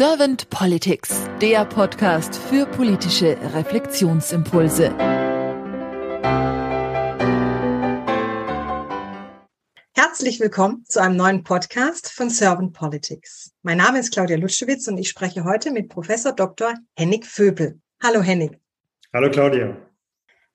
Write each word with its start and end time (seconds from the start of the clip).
Servant 0.00 0.48
Politics, 0.48 1.28
der 1.42 1.66
Podcast 1.66 2.34
für 2.34 2.64
politische 2.64 3.36
Reflexionsimpulse. 3.52 4.96
Herzlich 9.94 10.40
willkommen 10.40 10.86
zu 10.86 11.02
einem 11.02 11.16
neuen 11.16 11.42
Podcast 11.44 12.10
von 12.12 12.30
Servant 12.30 12.72
Politics. 12.72 13.52
Mein 13.62 13.76
Name 13.76 13.98
ist 13.98 14.14
Claudia 14.14 14.38
Lutschewitz 14.38 14.88
und 14.88 14.96
ich 14.96 15.10
spreche 15.10 15.44
heute 15.44 15.70
mit 15.70 15.90
Professor 15.90 16.32
Dr. 16.32 16.76
Hennig 16.96 17.26
Vöbel. 17.26 17.78
Hallo 18.02 18.22
Hennig. 18.22 18.58
Hallo 19.12 19.30
Claudia. 19.30 19.76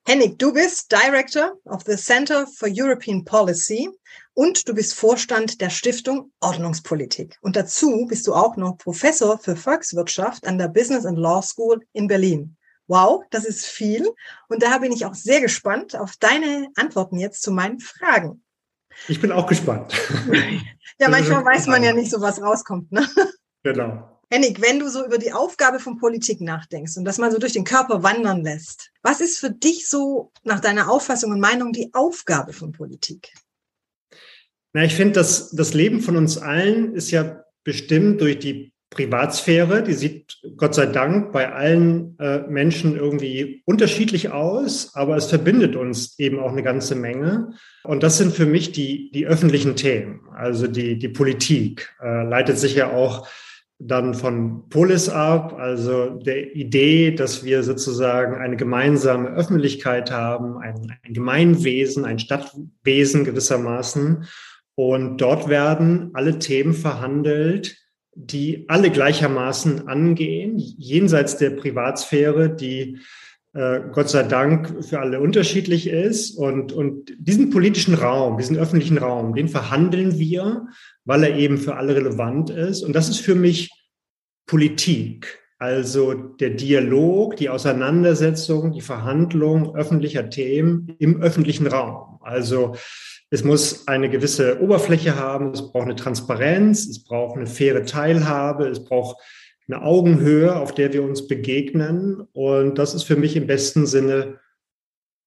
Hennig, 0.08 0.38
du 0.38 0.52
bist 0.52 0.92
Director 0.92 1.54
of 1.64 1.82
the 1.84 1.96
Center 1.96 2.46
for 2.46 2.68
European 2.70 3.24
Policy 3.24 3.90
und 4.34 4.68
du 4.68 4.72
bist 4.72 4.94
Vorstand 4.94 5.60
der 5.60 5.68
Stiftung 5.68 6.30
Ordnungspolitik. 6.38 7.36
Und 7.40 7.56
dazu 7.56 8.06
bist 8.08 8.24
du 8.28 8.32
auch 8.32 8.56
noch 8.56 8.78
Professor 8.78 9.36
für 9.36 9.56
Volkswirtschaft 9.56 10.46
an 10.46 10.58
der 10.58 10.68
Business 10.68 11.04
and 11.04 11.18
Law 11.18 11.42
School 11.42 11.80
in 11.92 12.06
Berlin. 12.06 12.56
Wow, 12.86 13.24
das 13.30 13.44
ist 13.44 13.66
viel. 13.66 14.08
Und 14.46 14.62
daher 14.62 14.78
bin 14.78 14.92
ich 14.92 15.04
auch 15.06 15.14
sehr 15.14 15.40
gespannt 15.40 15.96
auf 15.96 16.12
deine 16.20 16.68
Antworten 16.76 17.18
jetzt 17.18 17.42
zu 17.42 17.50
meinen 17.50 17.80
Fragen. 17.80 18.44
Ich 19.08 19.20
bin 19.20 19.32
auch 19.32 19.48
gespannt. 19.48 19.92
ja, 21.00 21.08
manchmal 21.08 21.44
weiß 21.44 21.66
man 21.66 21.82
ja 21.82 21.92
nicht 21.92 22.12
so, 22.12 22.20
was 22.20 22.40
rauskommt. 22.40 22.92
Ne? 22.92 23.08
Genau. 23.64 24.15
Henning, 24.30 24.56
wenn 24.60 24.80
du 24.80 24.88
so 24.88 25.04
über 25.04 25.18
die 25.18 25.32
Aufgabe 25.32 25.78
von 25.78 25.98
Politik 25.98 26.40
nachdenkst 26.40 26.96
und 26.96 27.04
das 27.04 27.18
mal 27.18 27.30
so 27.30 27.38
durch 27.38 27.52
den 27.52 27.64
Körper 27.64 28.02
wandern 28.02 28.42
lässt, 28.42 28.90
was 29.02 29.20
ist 29.20 29.38
für 29.38 29.50
dich 29.50 29.88
so 29.88 30.32
nach 30.42 30.60
deiner 30.60 30.90
Auffassung 30.90 31.30
und 31.30 31.40
Meinung 31.40 31.72
die 31.72 31.90
Aufgabe 31.92 32.52
von 32.52 32.72
Politik? 32.72 33.32
Na, 34.72 34.84
ich 34.84 34.94
finde, 34.94 35.14
dass 35.14 35.50
das 35.52 35.74
Leben 35.74 36.00
von 36.00 36.16
uns 36.16 36.38
allen 36.38 36.94
ist 36.94 37.10
ja 37.10 37.44
bestimmt 37.62 38.20
durch 38.20 38.38
die 38.38 38.72
Privatsphäre. 38.90 39.82
Die 39.82 39.92
sieht 39.92 40.38
Gott 40.56 40.74
sei 40.74 40.86
Dank 40.86 41.32
bei 41.32 41.52
allen 41.52 42.18
äh, 42.18 42.40
Menschen 42.48 42.96
irgendwie 42.96 43.62
unterschiedlich 43.64 44.30
aus, 44.30 44.94
aber 44.94 45.16
es 45.16 45.26
verbindet 45.26 45.76
uns 45.76 46.18
eben 46.18 46.38
auch 46.40 46.52
eine 46.52 46.62
ganze 46.62 46.94
Menge. 46.94 47.52
Und 47.84 48.02
das 48.02 48.18
sind 48.18 48.34
für 48.34 48.46
mich 48.46 48.72
die, 48.72 49.10
die 49.12 49.26
öffentlichen 49.26 49.76
Themen, 49.76 50.20
also 50.34 50.66
die, 50.66 50.98
die 50.98 51.08
Politik, 51.08 51.94
äh, 52.02 52.24
leitet 52.24 52.58
sich 52.58 52.74
ja 52.74 52.92
auch 52.92 53.28
dann 53.78 54.14
von 54.14 54.68
Polis 54.70 55.08
ab, 55.08 55.54
also 55.58 56.10
der 56.10 56.56
Idee, 56.56 57.10
dass 57.10 57.44
wir 57.44 57.62
sozusagen 57.62 58.36
eine 58.36 58.56
gemeinsame 58.56 59.28
Öffentlichkeit 59.28 60.10
haben, 60.10 60.56
ein, 60.58 60.96
ein 61.02 61.12
Gemeinwesen, 61.12 62.04
ein 62.04 62.18
Stadtwesen 62.18 63.24
gewissermaßen. 63.24 64.24
Und 64.74 65.20
dort 65.20 65.48
werden 65.48 66.10
alle 66.14 66.38
Themen 66.38 66.72
verhandelt, 66.72 67.76
die 68.14 68.64
alle 68.68 68.90
gleichermaßen 68.90 69.88
angehen, 69.88 70.56
jenseits 70.56 71.36
der 71.36 71.50
Privatsphäre, 71.50 72.48
die 72.48 72.98
äh, 73.56 73.80
Gott 73.92 74.10
sei 74.10 74.22
Dank 74.22 74.84
für 74.84 75.00
alle 75.00 75.20
unterschiedlich 75.20 75.88
ist. 75.88 76.36
Und, 76.36 76.72
und 76.72 77.12
diesen 77.18 77.50
politischen 77.50 77.94
Raum, 77.94 78.36
diesen 78.36 78.56
öffentlichen 78.56 78.98
Raum, 78.98 79.34
den 79.34 79.48
verhandeln 79.48 80.18
wir 80.18 80.66
weil 81.06 81.22
er 81.22 81.36
eben 81.36 81.56
für 81.56 81.76
alle 81.76 81.96
relevant 81.96 82.50
ist. 82.50 82.82
Und 82.82 82.94
das 82.94 83.08
ist 83.08 83.20
für 83.20 83.34
mich 83.34 83.70
Politik, 84.46 85.38
also 85.58 86.12
der 86.12 86.50
Dialog, 86.50 87.36
die 87.36 87.48
Auseinandersetzung, 87.48 88.72
die 88.72 88.82
Verhandlung 88.82 89.74
öffentlicher 89.74 90.28
Themen 90.28 90.94
im 90.98 91.22
öffentlichen 91.22 91.66
Raum. 91.66 92.18
Also 92.20 92.76
es 93.30 93.42
muss 93.42 93.88
eine 93.88 94.10
gewisse 94.10 94.60
Oberfläche 94.60 95.16
haben, 95.16 95.52
es 95.52 95.72
braucht 95.72 95.86
eine 95.86 95.96
Transparenz, 95.96 96.86
es 96.86 97.02
braucht 97.02 97.36
eine 97.36 97.46
faire 97.46 97.84
Teilhabe, 97.86 98.66
es 98.66 98.84
braucht 98.84 99.16
eine 99.68 99.82
Augenhöhe, 99.82 100.56
auf 100.56 100.74
der 100.74 100.92
wir 100.92 101.02
uns 101.02 101.26
begegnen. 101.26 102.20
Und 102.32 102.78
das 102.78 102.94
ist 102.94 103.02
für 103.02 103.16
mich 103.16 103.36
im 103.36 103.46
besten 103.46 103.86
Sinne 103.86 104.38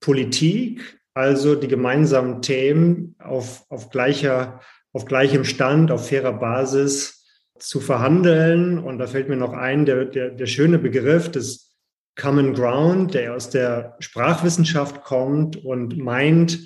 Politik, 0.02 1.00
also 1.14 1.56
die 1.56 1.68
gemeinsamen 1.68 2.42
Themen 2.42 3.16
auf, 3.20 3.66
auf 3.70 3.90
gleicher 3.90 4.62
auf 4.94 5.06
gleichem 5.06 5.46
Stand, 5.46 5.92
auf 5.92 6.10
fairer 6.10 6.34
Basis 6.34 7.26
zu 7.60 7.80
verhandeln. 7.80 8.80
Und 8.80 8.98
da 8.98 9.08
fällt 9.08 9.30
mir 9.30 9.36
noch 9.36 9.54
ein, 9.54 9.86
der, 9.86 10.06
der, 10.06 10.30
der 10.32 10.46
schöne 10.46 10.80
Begriff 10.80 11.30
des 11.30 11.78
Common 12.16 12.54
Ground, 12.54 13.14
der 13.14 13.36
aus 13.36 13.50
der 13.50 13.96
Sprachwissenschaft 14.00 15.04
kommt 15.04 15.64
und 15.64 15.98
meint, 15.98 16.60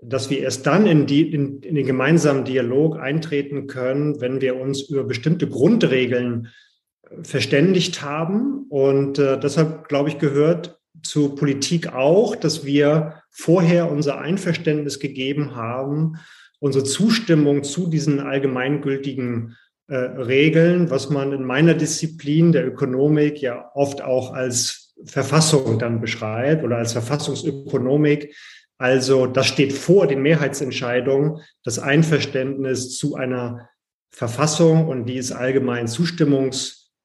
dass 0.00 0.30
wir 0.30 0.40
erst 0.40 0.66
dann 0.66 0.86
in, 0.86 1.06
die, 1.06 1.32
in, 1.32 1.60
in 1.60 1.76
den 1.76 1.86
gemeinsamen 1.86 2.44
Dialog 2.44 2.98
eintreten 2.98 3.68
können, 3.68 4.20
wenn 4.20 4.40
wir 4.40 4.56
uns 4.56 4.88
über 4.88 5.04
bestimmte 5.04 5.48
Grundregeln 5.48 6.48
verständigt 7.22 8.02
haben. 8.02 8.66
Und 8.68 9.18
äh, 9.18 9.38
deshalb, 9.38 9.88
glaube 9.88 10.08
ich, 10.08 10.18
gehört 10.18 10.78
zu 11.02 11.34
Politik 11.34 11.92
auch, 11.92 12.36
dass 12.36 12.64
wir 12.64 13.22
vorher 13.30 13.90
unser 13.90 14.18
Einverständnis 14.18 15.00
gegeben 15.00 15.56
haben, 15.56 16.18
unsere 16.60 16.84
Zustimmung 16.84 17.64
zu 17.64 17.88
diesen 17.88 18.20
allgemeingültigen 18.20 19.56
äh, 19.88 19.96
Regeln, 19.96 20.90
was 20.90 21.10
man 21.10 21.32
in 21.32 21.44
meiner 21.44 21.74
Disziplin 21.74 22.52
der 22.52 22.66
Ökonomik 22.66 23.40
ja 23.40 23.70
oft 23.74 24.02
auch 24.02 24.32
als 24.32 24.94
Verfassung 25.04 25.78
dann 25.78 26.00
beschreibt 26.00 26.62
oder 26.62 26.76
als 26.76 26.92
Verfassungsökonomik. 26.92 28.34
Also 28.78 29.26
das 29.26 29.46
steht 29.48 29.72
vor 29.72 30.06
den 30.06 30.22
Mehrheitsentscheidungen, 30.22 31.40
das 31.64 31.78
Einverständnis 31.78 32.96
zu 32.96 33.16
einer 33.16 33.68
Verfassung 34.10 34.88
und 34.88 35.06
die 35.06 35.16
ist 35.16 35.32
allgemein 35.32 35.88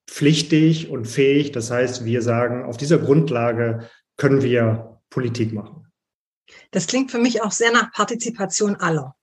zustimmungspflichtig 0.08 0.90
und 0.90 1.06
fähig. 1.06 1.52
Das 1.52 1.72
heißt, 1.72 2.06
wir 2.06 2.22
sagen, 2.22 2.64
auf 2.64 2.78
dieser 2.78 2.98
Grundlage 2.98 3.90
können 4.18 4.42
wir 4.42 5.00
Politik 5.10 5.54
machen. 5.54 5.86
Das 6.72 6.88
klingt 6.88 7.12
für 7.12 7.20
mich 7.20 7.42
auch 7.44 7.52
sehr 7.52 7.72
nach 7.72 7.92
Partizipation 7.92 8.76
aller. 8.76 9.16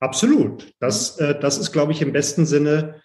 Absolut. 0.00 0.72
Das, 0.80 1.18
äh, 1.18 1.38
das 1.38 1.58
ist, 1.58 1.72
glaube 1.72 1.92
ich, 1.92 2.02
im 2.02 2.12
besten 2.12 2.46
Sinne 2.46 3.02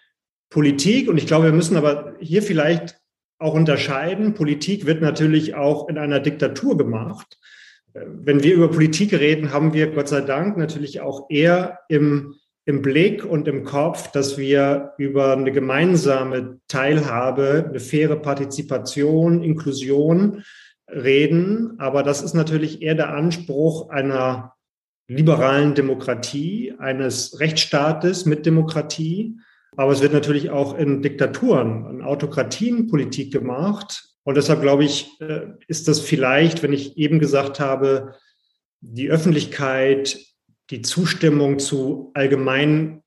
Politik. 0.48 1.08
Und 1.08 1.18
ich 1.18 1.26
glaube, 1.26 1.46
wir 1.46 1.52
müssen 1.52 1.76
aber 1.76 2.14
hier 2.20 2.42
vielleicht 2.42 2.98
auch 3.38 3.54
unterscheiden. 3.54 4.34
Politik 4.34 4.86
wird 4.86 5.00
natürlich 5.00 5.54
auch 5.54 5.88
in 5.88 5.98
einer 5.98 6.20
Diktatur 6.20 6.76
gemacht. 6.76 7.38
Äh, 7.94 8.04
wenn 8.06 8.42
wir 8.42 8.54
über 8.54 8.70
Politik 8.70 9.12
reden, 9.12 9.52
haben 9.52 9.72
wir 9.72 9.92
Gott 9.92 10.08
sei 10.08 10.20
Dank 10.20 10.56
natürlich 10.56 11.00
auch 11.00 11.30
eher 11.30 11.80
im, 11.88 12.39
im 12.66 12.82
Blick 12.82 13.24
und 13.24 13.48
im 13.48 13.64
Kopf, 13.64 14.10
dass 14.12 14.38
wir 14.38 14.92
über 14.98 15.32
eine 15.32 15.52
gemeinsame 15.52 16.60
Teilhabe, 16.68 17.66
eine 17.68 17.80
faire 17.80 18.16
Partizipation, 18.16 19.42
Inklusion 19.42 20.44
reden. 20.88 21.74
Aber 21.78 22.02
das 22.02 22.22
ist 22.22 22.34
natürlich 22.34 22.82
eher 22.82 22.94
der 22.94 23.14
Anspruch 23.14 23.90
einer 23.90 24.54
liberalen 25.08 25.74
Demokratie, 25.74 26.74
eines 26.78 27.40
Rechtsstaates 27.40 28.26
mit 28.26 28.46
Demokratie. 28.46 29.36
Aber 29.76 29.92
es 29.92 30.02
wird 30.02 30.12
natürlich 30.12 30.50
auch 30.50 30.76
in 30.76 31.02
Diktaturen, 31.02 31.86
in 31.90 32.02
Autokratien 32.02 32.88
Politik 32.88 33.32
gemacht. 33.32 34.04
Und 34.22 34.36
deshalb 34.36 34.60
glaube 34.60 34.84
ich, 34.84 35.20
äh, 35.20 35.46
ist 35.66 35.88
das 35.88 36.00
vielleicht, 36.00 36.62
wenn 36.62 36.72
ich 36.72 36.98
eben 36.98 37.18
gesagt 37.18 37.58
habe, 37.58 38.14
die 38.80 39.10
Öffentlichkeit, 39.10 40.18
die 40.70 40.82
Zustimmung 40.82 41.58
zu 41.58 42.10
allgemein 42.14 43.02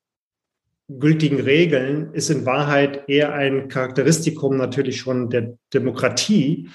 gültigen 0.88 1.40
Regeln 1.40 2.12
ist 2.12 2.28
in 2.28 2.44
Wahrheit 2.44 3.08
eher 3.08 3.32
ein 3.32 3.68
Charakteristikum 3.68 4.56
natürlich 4.56 5.00
schon 5.00 5.30
der 5.30 5.56
Demokratie 5.72 6.68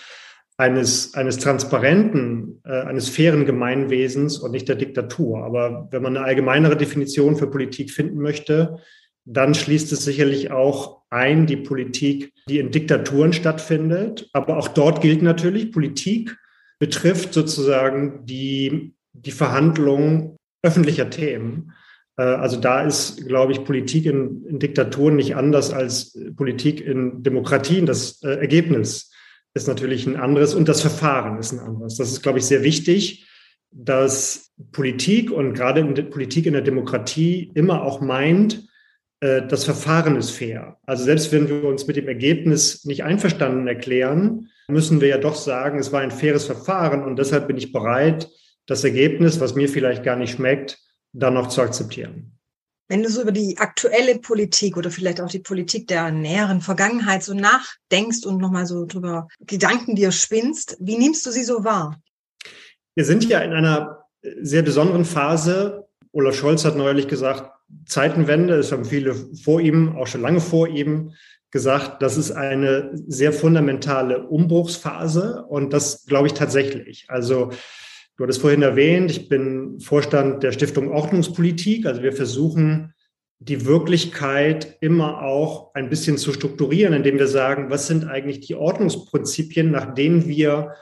eines, 0.58 1.14
eines 1.14 1.38
transparenten, 1.38 2.62
äh, 2.66 2.82
eines 2.82 3.08
fairen 3.08 3.46
Gemeinwesens 3.46 4.40
und 4.40 4.52
nicht 4.52 4.68
der 4.68 4.76
Diktatur. 4.76 5.46
Aber 5.46 5.88
wenn 5.92 6.02
man 6.02 6.18
eine 6.18 6.26
allgemeinere 6.26 6.76
Definition 6.76 7.36
für 7.36 7.50
Politik 7.50 7.92
finden 7.92 8.20
möchte, 8.20 8.80
dann 9.26 9.54
schließt 9.54 9.92
es 9.92 10.04
sicherlich 10.04 10.52
auch 10.52 11.04
ein, 11.12 11.46
die 11.46 11.58
Politik, 11.58 12.34
die 12.50 12.60
in 12.60 12.72
Diktaturen 12.72 13.32
stattfindet. 13.32 14.28
Aber 14.34 14.58
auch 14.58 14.68
dort 14.68 15.02
gilt 15.02 15.22
natürlich, 15.22 15.72
Politik 15.72 16.36
betrifft 16.80 17.34
sozusagen 17.34 18.26
die, 18.26 18.96
die 19.14 19.32
Verhandlung 19.32 20.39
öffentlicher 20.62 21.10
Themen. 21.10 21.74
Äh, 22.18 22.24
also 22.24 22.58
da 22.58 22.84
ist, 22.84 23.28
glaube 23.28 23.52
ich, 23.52 23.64
Politik 23.64 24.06
in, 24.06 24.46
in 24.46 24.60
Diktaturen 24.60 25.16
nicht 25.16 25.36
anders 25.36 25.72
als 25.72 26.18
Politik 26.36 26.82
in 26.82 27.24
Demokratien. 27.24 27.86
Das 27.86 28.22
äh, 28.24 28.30
Ergebnis 28.30 29.12
ist 29.54 29.68
natürlich 29.68 30.06
ein 30.06 30.16
anderes 30.16 30.54
und 30.54 30.70
das 30.70 30.82
Verfahren 30.82 31.40
ist 31.40 31.52
ein 31.52 31.60
anderes. 31.60 31.98
Das 31.98 32.12
ist, 32.12 32.22
glaube 32.22 32.40
ich, 32.40 32.46
sehr 32.46 32.64
wichtig, 32.64 33.28
dass 33.72 34.52
Politik 34.72 35.32
und 35.32 35.54
gerade 35.54 35.82
in 35.82 36.10
Politik 36.10 36.46
in 36.46 36.54
der 36.54 36.62
Demokratie 36.62 37.52
immer 37.54 37.84
auch 37.84 38.02
meint, 38.02 38.68
äh, 39.22 39.46
das 39.48 39.66
Verfahren 39.66 40.16
ist 40.16 40.32
fair. 40.32 40.78
Also 40.86 41.04
selbst 41.04 41.32
wenn 41.32 41.50
wir 41.50 41.64
uns 41.64 41.88
mit 41.88 41.96
dem 41.96 42.08
Ergebnis 42.08 42.86
nicht 42.86 43.04
einverstanden 43.04 43.68
erklären, 43.68 44.50
müssen 44.68 45.02
wir 45.02 45.08
ja 45.08 45.18
doch 45.18 45.36
sagen, 45.36 45.80
es 45.80 45.92
war 45.92 46.02
ein 46.02 46.12
faires 46.12 46.46
Verfahren 46.46 47.04
und 47.04 47.18
deshalb 47.18 47.48
bin 47.48 47.58
ich 47.58 47.72
bereit, 47.72 48.30
das 48.70 48.84
Ergebnis, 48.84 49.40
was 49.40 49.56
mir 49.56 49.68
vielleicht 49.68 50.04
gar 50.04 50.16
nicht 50.16 50.36
schmeckt, 50.36 50.78
dann 51.12 51.34
noch 51.34 51.48
zu 51.48 51.62
akzeptieren. 51.62 52.34
Wenn 52.88 53.04
du 53.04 53.10
so 53.10 53.22
über 53.22 53.32
die 53.32 53.58
aktuelle 53.58 54.20
Politik 54.20 54.78
oder 54.78 54.92
vielleicht 54.92 55.22
auch 55.22 55.30
die 55.30 55.40
Politik 55.40 55.88
der 55.88 56.12
näheren 56.12 56.62
Vergangenheit 56.62 57.24
so 57.24 57.34
nachdenkst 57.34 58.26
und 58.26 58.38
nochmal 58.38 58.66
so 58.66 58.86
drüber 58.86 59.28
Gedanken 59.40 59.96
dir 59.96 60.12
spinnst, 60.12 60.78
wie 60.80 60.98
nimmst 60.98 61.26
du 61.26 61.32
sie 61.32 61.44
so 61.44 61.64
wahr? 61.64 62.00
Wir 62.96 63.06
sind 63.06 63.26
ja 63.26 63.40
in 63.40 63.54
einer 63.54 64.06
sehr 64.42 64.62
besonderen 64.62 65.06
Phase. 65.06 65.88
Olaf 66.12 66.36
Scholz 66.36 66.66
hat 66.66 66.76
neulich 66.76 67.08
gesagt, 67.08 67.52
Zeitenwende, 67.86 68.56
es 68.56 68.72
haben 68.72 68.86
viele 68.86 69.16
vor 69.16 69.62
ihm, 69.62 69.96
auch 69.96 70.08
schon 70.08 70.22
lange 70.22 70.42
vor 70.42 70.68
ihm, 70.68 71.14
gesagt, 71.52 72.02
das 72.02 72.18
ist 72.18 72.32
eine 72.32 72.92
sehr 73.08 73.34
fundamentale 73.34 74.28
Umbruchsphase 74.28 75.46
und 75.48 75.74
das 75.74 76.06
glaube 76.06 76.28
ich 76.28 76.34
tatsächlich. 76.34 77.06
Also 77.08 77.52
du 78.20 78.24
hattest 78.24 78.42
vorhin 78.42 78.64
erwähnt, 78.64 79.12
ich 79.12 79.30
bin 79.30 79.80
Vorstand 79.80 80.44
der 80.44 80.52
Stiftung 80.52 80.92
Ordnungspolitik. 80.92 81.86
Also 81.86 82.04
wir 82.04 82.12
versuchen 82.12 82.94
die 83.40 83.66
Wirklichkeit 83.66 84.78
immer 84.82 85.22
auch 85.22 85.74
ein 85.74 85.90
bisschen 85.90 86.18
zu 86.18 86.34
strukturieren, 86.34 86.94
indem 86.94 87.18
wir 87.18 87.28
sagen, 87.28 87.70
was 87.70 87.88
sind 87.88 88.06
eigentlich 88.06 88.42
die 88.42 88.56
Ordnungsprinzipien, 88.56 89.72
nach 89.72 89.94
denen 89.94 90.28
wir 90.28 90.74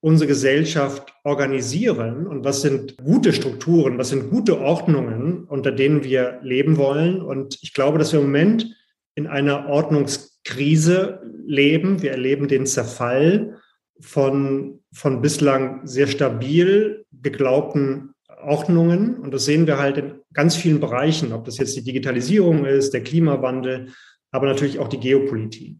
unsere 0.00 0.26
Gesellschaft 0.26 1.12
organisieren 1.22 2.26
und 2.26 2.46
was 2.46 2.62
sind 2.62 2.96
gute 2.96 3.34
Strukturen, 3.34 3.98
was 3.98 4.08
sind 4.08 4.30
gute 4.30 4.58
Ordnungen, 4.58 5.44
unter 5.44 5.72
denen 5.72 6.02
wir 6.02 6.38
leben 6.42 6.78
wollen. 6.78 7.20
Und 7.20 7.58
ich 7.60 7.74
glaube, 7.74 7.98
dass 7.98 8.14
wir 8.14 8.20
im 8.20 8.26
Moment 8.26 8.74
in 9.14 9.26
einer 9.26 9.68
Ordnungskrise 9.68 11.20
leben. 11.44 12.00
Wir 12.00 12.12
erleben 12.12 12.48
den 12.48 12.64
Zerfall 12.64 13.58
von, 14.00 14.80
von 14.92 15.22
bislang 15.22 15.86
sehr 15.86 16.06
stabil 16.06 17.04
geglaubten 17.12 18.14
Ordnungen. 18.42 19.16
Und 19.16 19.32
das 19.32 19.44
sehen 19.44 19.66
wir 19.66 19.78
halt 19.78 19.98
in 19.98 20.14
ganz 20.32 20.56
vielen 20.56 20.80
Bereichen, 20.80 21.32
ob 21.32 21.44
das 21.44 21.58
jetzt 21.58 21.76
die 21.76 21.84
Digitalisierung 21.84 22.64
ist, 22.64 22.92
der 22.92 23.02
Klimawandel, 23.02 23.92
aber 24.30 24.46
natürlich 24.46 24.78
auch 24.78 24.88
die 24.88 25.00
Geopolitik. 25.00 25.78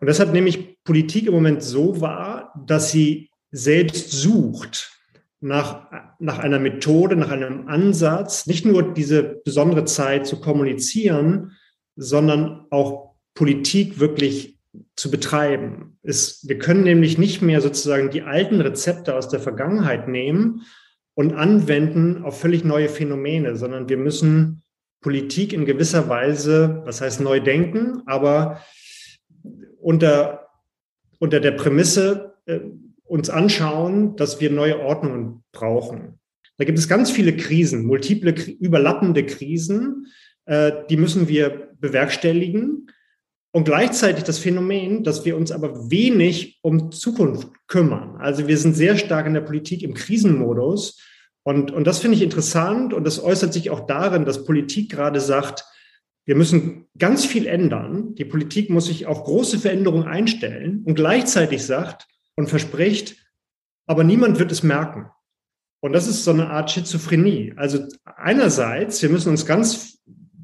Und 0.00 0.06
deshalb 0.06 0.32
nehme 0.32 0.48
ich 0.48 0.82
Politik 0.84 1.26
im 1.26 1.34
Moment 1.34 1.62
so 1.62 2.00
wahr, 2.00 2.52
dass 2.66 2.90
sie 2.90 3.30
selbst 3.50 4.10
sucht 4.10 4.92
nach, 5.40 5.86
nach 6.18 6.38
einer 6.38 6.58
Methode, 6.58 7.16
nach 7.16 7.30
einem 7.30 7.68
Ansatz, 7.68 8.46
nicht 8.46 8.64
nur 8.64 8.94
diese 8.94 9.40
besondere 9.44 9.84
Zeit 9.84 10.26
zu 10.26 10.40
kommunizieren, 10.40 11.52
sondern 11.96 12.66
auch 12.70 13.14
Politik 13.34 14.00
wirklich 14.00 14.57
zu 14.96 15.10
betreiben. 15.10 15.98
Ist, 16.02 16.48
wir 16.48 16.58
können 16.58 16.84
nämlich 16.84 17.18
nicht 17.18 17.42
mehr 17.42 17.60
sozusagen 17.60 18.10
die 18.10 18.22
alten 18.22 18.60
Rezepte 18.60 19.14
aus 19.14 19.28
der 19.28 19.40
Vergangenheit 19.40 20.08
nehmen 20.08 20.62
und 21.14 21.34
anwenden 21.34 22.22
auf 22.24 22.40
völlig 22.40 22.64
neue 22.64 22.88
Phänomene, 22.88 23.56
sondern 23.56 23.88
wir 23.88 23.96
müssen 23.96 24.62
Politik 25.00 25.52
in 25.52 25.64
gewisser 25.64 26.08
Weise, 26.08 26.82
was 26.84 27.00
heißt 27.00 27.20
neu 27.20 27.40
denken, 27.40 28.02
aber 28.06 28.60
unter, 29.80 30.48
unter 31.18 31.40
der 31.40 31.52
Prämisse 31.52 32.34
äh, 32.46 32.60
uns 33.04 33.30
anschauen, 33.30 34.16
dass 34.16 34.40
wir 34.40 34.50
neue 34.50 34.80
Ordnungen 34.80 35.44
brauchen. 35.52 36.18
Da 36.58 36.64
gibt 36.64 36.78
es 36.78 36.88
ganz 36.88 37.10
viele 37.10 37.36
Krisen, 37.36 37.86
multiple, 37.86 38.32
überlappende 38.32 39.24
Krisen, 39.24 40.06
äh, 40.44 40.72
die 40.90 40.96
müssen 40.96 41.28
wir 41.28 41.68
bewerkstelligen. 41.78 42.90
Und 43.58 43.64
gleichzeitig 43.64 44.22
das 44.22 44.38
Phänomen, 44.38 45.02
dass 45.02 45.24
wir 45.24 45.36
uns 45.36 45.50
aber 45.50 45.90
wenig 45.90 46.60
um 46.62 46.92
Zukunft 46.92 47.48
kümmern. 47.66 48.14
Also 48.20 48.46
wir 48.46 48.56
sind 48.56 48.74
sehr 48.74 48.96
stark 48.96 49.26
in 49.26 49.34
der 49.34 49.40
Politik 49.40 49.82
im 49.82 49.94
Krisenmodus. 49.94 51.02
Und, 51.42 51.72
und 51.72 51.84
das 51.84 51.98
finde 51.98 52.16
ich 52.16 52.22
interessant. 52.22 52.94
Und 52.94 53.02
das 53.02 53.20
äußert 53.20 53.52
sich 53.52 53.70
auch 53.70 53.80
darin, 53.88 54.24
dass 54.24 54.44
Politik 54.44 54.92
gerade 54.92 55.20
sagt, 55.20 55.64
wir 56.24 56.36
müssen 56.36 56.86
ganz 56.96 57.24
viel 57.24 57.48
ändern. 57.48 58.14
Die 58.14 58.24
Politik 58.24 58.70
muss 58.70 58.86
sich 58.86 59.06
auf 59.06 59.24
große 59.24 59.58
Veränderungen 59.58 60.06
einstellen 60.06 60.84
und 60.86 60.94
gleichzeitig 60.94 61.64
sagt 61.64 62.06
und 62.36 62.48
verspricht, 62.48 63.16
aber 63.86 64.04
niemand 64.04 64.38
wird 64.38 64.52
es 64.52 64.62
merken. 64.62 65.10
Und 65.80 65.94
das 65.94 66.06
ist 66.06 66.22
so 66.22 66.30
eine 66.30 66.48
Art 66.48 66.70
Schizophrenie. 66.70 67.54
Also 67.56 67.80
einerseits, 68.04 69.02
wir 69.02 69.08
müssen 69.08 69.30
uns 69.30 69.46
ganz 69.46 69.98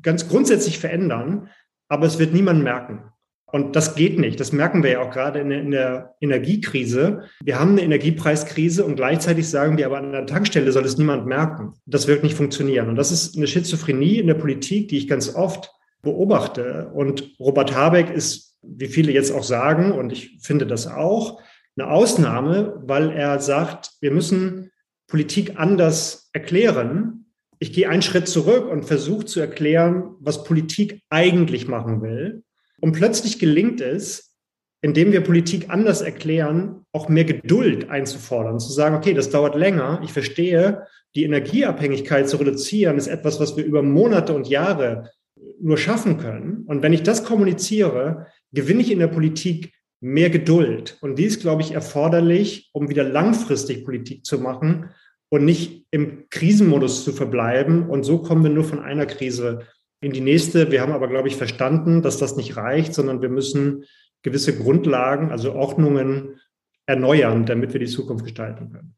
ganz 0.04 0.28
grundsätzlich 0.28 0.78
verändern, 0.78 1.48
aber 1.94 2.06
es 2.06 2.18
wird 2.18 2.34
niemand 2.34 2.62
merken. 2.62 3.04
Und 3.46 3.76
das 3.76 3.94
geht 3.94 4.18
nicht. 4.18 4.40
Das 4.40 4.50
merken 4.50 4.82
wir 4.82 4.90
ja 4.90 5.00
auch 5.00 5.12
gerade 5.12 5.38
in 5.38 5.70
der, 5.70 6.16
Energiekrise. 6.20 7.22
Wir 7.40 7.60
haben 7.60 7.72
eine 7.72 7.82
Energiepreiskrise 7.82 8.84
und 8.84 8.96
gleichzeitig 8.96 9.48
sagen 9.48 9.78
wir 9.78 9.86
aber 9.86 9.98
an 9.98 10.10
der 10.10 10.26
Tankstelle 10.26 10.72
soll 10.72 10.84
es 10.84 10.98
niemand 10.98 11.26
merken. 11.26 11.74
Das 11.86 12.08
wird 12.08 12.24
nicht 12.24 12.34
funktionieren. 12.34 12.88
Und 12.88 12.96
das 12.96 13.12
ist 13.12 13.36
eine 13.36 13.46
Schizophrenie 13.46 14.18
in 14.18 14.26
der 14.26 14.34
Politik, 14.34 14.88
die 14.88 14.98
ich 14.98 15.06
ganz 15.06 15.32
oft 15.32 15.70
beobachte. 16.02 16.90
Und 16.94 17.32
Robert 17.38 17.76
Habeck 17.76 18.10
ist, 18.10 18.56
wie 18.62 18.88
viele 18.88 19.12
jetzt 19.12 19.30
auch 19.30 19.44
sagen, 19.44 19.92
und 19.92 20.10
ich 20.12 20.38
finde 20.42 20.66
das 20.66 20.88
auch, 20.88 21.40
eine 21.76 21.90
Ausnahme, 21.90 22.82
weil 22.84 23.10
er 23.10 23.38
sagt, 23.38 23.92
wir 24.00 24.10
müssen 24.10 24.72
Politik 25.06 25.60
anders 25.60 26.28
erklären, 26.32 27.23
ich 27.64 27.72
gehe 27.72 27.88
einen 27.88 28.02
Schritt 28.02 28.28
zurück 28.28 28.70
und 28.70 28.84
versuche 28.84 29.24
zu 29.24 29.40
erklären, 29.40 30.16
was 30.20 30.44
Politik 30.44 31.00
eigentlich 31.08 31.66
machen 31.66 32.02
will. 32.02 32.42
Und 32.78 32.92
plötzlich 32.92 33.38
gelingt 33.38 33.80
es, 33.80 34.36
indem 34.82 35.12
wir 35.12 35.22
Politik 35.22 35.70
anders 35.70 36.02
erklären, 36.02 36.84
auch 36.92 37.08
mehr 37.08 37.24
Geduld 37.24 37.88
einzufordern, 37.88 38.60
zu 38.60 38.70
sagen, 38.70 38.94
okay, 38.94 39.14
das 39.14 39.30
dauert 39.30 39.54
länger. 39.54 40.02
Ich 40.04 40.12
verstehe, 40.12 40.82
die 41.14 41.24
Energieabhängigkeit 41.24 42.28
zu 42.28 42.36
reduzieren 42.36 42.98
ist 42.98 43.06
etwas, 43.06 43.40
was 43.40 43.56
wir 43.56 43.64
über 43.64 43.82
Monate 43.82 44.34
und 44.34 44.46
Jahre 44.46 45.10
nur 45.58 45.78
schaffen 45.78 46.18
können. 46.18 46.64
Und 46.66 46.82
wenn 46.82 46.92
ich 46.92 47.02
das 47.02 47.24
kommuniziere, 47.24 48.26
gewinne 48.52 48.82
ich 48.82 48.92
in 48.92 48.98
der 48.98 49.08
Politik 49.08 49.72
mehr 50.02 50.28
Geduld. 50.28 50.98
Und 51.00 51.18
dies, 51.18 51.40
glaube 51.40 51.62
ich, 51.62 51.72
erforderlich, 51.72 52.68
um 52.74 52.90
wieder 52.90 53.04
langfristig 53.04 53.86
Politik 53.86 54.26
zu 54.26 54.38
machen 54.38 54.90
und 55.34 55.44
nicht 55.44 55.84
im 55.90 56.28
Krisenmodus 56.30 57.02
zu 57.02 57.12
verbleiben. 57.12 57.90
Und 57.90 58.04
so 58.04 58.18
kommen 58.18 58.44
wir 58.44 58.50
nur 58.50 58.62
von 58.62 58.78
einer 58.78 59.04
Krise 59.04 59.66
in 60.00 60.12
die 60.12 60.20
nächste. 60.20 60.70
Wir 60.70 60.80
haben 60.80 60.92
aber, 60.92 61.08
glaube 61.08 61.26
ich, 61.26 61.34
verstanden, 61.34 62.02
dass 62.02 62.18
das 62.18 62.36
nicht 62.36 62.56
reicht, 62.56 62.94
sondern 62.94 63.20
wir 63.20 63.28
müssen 63.28 63.84
gewisse 64.22 64.56
Grundlagen, 64.56 65.32
also 65.32 65.54
Ordnungen 65.54 66.40
erneuern, 66.86 67.46
damit 67.46 67.72
wir 67.72 67.80
die 67.80 67.86
Zukunft 67.86 68.24
gestalten 68.24 68.70
können. 68.70 68.94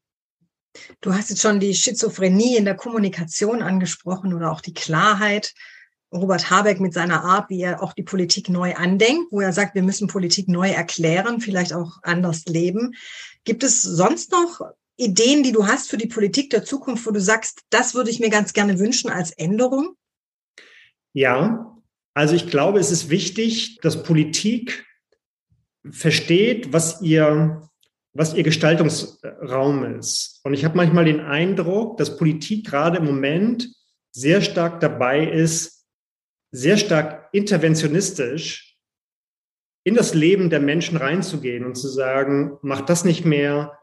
Du 1.01 1.15
hast 1.15 1.31
jetzt 1.31 1.41
schon 1.41 1.59
die 1.59 1.75
Schizophrenie 1.75 2.59
in 2.59 2.67
der 2.67 2.77
Kommunikation 2.77 3.63
angesprochen 3.63 4.35
oder 4.35 4.53
auch 4.53 4.61
die 4.61 4.75
Klarheit. 4.75 5.55
Robert 6.13 6.51
Habeck 6.51 6.81
mit 6.81 6.93
seiner 6.93 7.25
Art, 7.25 7.49
wie 7.49 7.63
er 7.63 7.83
auch 7.83 7.95
die 7.95 8.03
Politik 8.03 8.51
neu 8.51 8.75
andenkt, 8.75 9.33
wo 9.33 9.41
er 9.41 9.55
sagt, 9.55 9.75
wir 9.75 9.83
müssen 9.83 10.07
Politik 10.07 10.49
neu 10.49 10.69
erklären, 10.69 11.41
vielleicht 11.41 11.73
auch 11.73 11.97
anders 12.03 12.45
leben. 12.45 12.95
Gibt 13.45 13.65
es 13.65 13.81
sonst 13.81 14.33
noch 14.33 14.61
Ideen, 14.97 15.43
die 15.43 15.53
du 15.53 15.67
hast 15.67 15.91
für 15.91 15.99
die 15.99 16.09
Politik 16.09 16.51
der 16.51 16.65
Zukunft, 16.65 17.07
wo 17.07 17.11
du 17.11 17.21
sagst, 17.21 17.63
das 17.71 17.95
würde 17.95 18.11
ich 18.11 18.21
mir 18.21 18.31
ganz 18.31 18.53
gerne 18.53 18.79
wünschen 18.79 19.11
als 19.11 19.31
Änderung? 19.33 19.97
Ja, 21.13 21.77
also 22.15 22.35
ich 22.35 22.49
glaube, 22.49 22.79
es 22.79 22.91
ist 22.91 23.11
wichtig, 23.11 23.79
dass 23.83 24.03
Politik 24.03 24.87
versteht, 25.91 26.73
was 26.73 27.03
ihr, 27.03 27.69
was 28.13 28.35
ihr 28.35 28.43
Gestaltungsraum 28.43 29.99
ist. 29.99 30.41
Und 30.45 30.55
ich 30.55 30.65
habe 30.65 30.77
manchmal 30.77 31.05
den 31.05 31.21
Eindruck, 31.21 31.99
dass 31.99 32.17
Politik 32.17 32.67
gerade 32.67 32.99
im 32.99 33.05
Moment 33.05 33.69
sehr 34.13 34.41
stark 34.41 34.81
dabei 34.81 35.27
ist, 35.27 35.87
sehr 36.51 36.79
stark 36.79 37.29
interventionistisch 37.33 38.79
in 39.85 39.95
das 39.95 40.15
Leben 40.15 40.49
der 40.49 40.61
Menschen 40.61 40.97
reinzugehen 40.97 41.65
und 41.65 41.77
zu 41.77 41.89
sagen, 41.89 42.59
macht 42.63 42.89
das 42.89 43.05
nicht 43.05 43.25
mehr, 43.25 43.79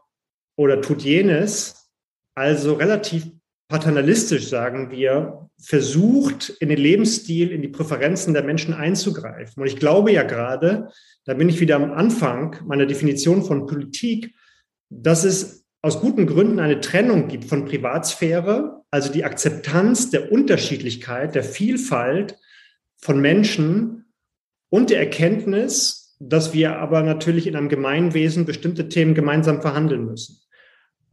oder 0.56 0.80
tut 0.80 1.02
jenes, 1.02 1.90
also 2.34 2.74
relativ 2.74 3.26
paternalistisch, 3.68 4.48
sagen 4.48 4.90
wir, 4.90 5.48
versucht, 5.60 6.50
in 6.60 6.68
den 6.68 6.78
Lebensstil, 6.78 7.50
in 7.50 7.62
die 7.62 7.68
Präferenzen 7.68 8.34
der 8.34 8.44
Menschen 8.44 8.74
einzugreifen. 8.74 9.62
Und 9.62 9.68
ich 9.68 9.76
glaube 9.76 10.12
ja 10.12 10.22
gerade, 10.22 10.90
da 11.24 11.34
bin 11.34 11.48
ich 11.48 11.60
wieder 11.60 11.76
am 11.76 11.92
Anfang 11.92 12.56
meiner 12.66 12.86
Definition 12.86 13.42
von 13.44 13.66
Politik, 13.66 14.34
dass 14.90 15.24
es 15.24 15.64
aus 15.80 16.00
guten 16.00 16.26
Gründen 16.26 16.60
eine 16.60 16.80
Trennung 16.80 17.28
gibt 17.28 17.44
von 17.44 17.64
Privatsphäre, 17.64 18.82
also 18.90 19.12
die 19.12 19.24
Akzeptanz 19.24 20.10
der 20.10 20.32
Unterschiedlichkeit, 20.32 21.34
der 21.34 21.44
Vielfalt 21.44 22.38
von 22.96 23.20
Menschen 23.20 24.06
und 24.70 24.90
der 24.90 24.98
Erkenntnis, 24.98 26.16
dass 26.20 26.54
wir 26.54 26.76
aber 26.76 27.02
natürlich 27.02 27.46
in 27.46 27.56
einem 27.56 27.68
Gemeinwesen 27.68 28.44
bestimmte 28.44 28.88
Themen 28.88 29.14
gemeinsam 29.14 29.60
verhandeln 29.60 30.06
müssen. 30.06 30.38